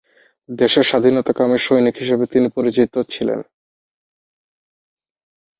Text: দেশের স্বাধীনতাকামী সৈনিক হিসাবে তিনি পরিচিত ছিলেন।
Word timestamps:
দেশের 0.49 0.85
স্বাধীনতাকামী 0.89 1.57
সৈনিক 1.57 1.95
হিসাবে 1.97 2.25
তিনি 2.33 2.47
পরিচিত 2.55 2.93
ছিলেন। 3.09 3.39